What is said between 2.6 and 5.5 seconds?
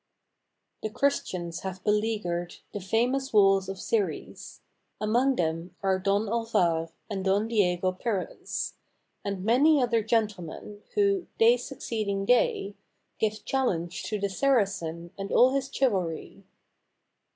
the famous walls of Xeres, Among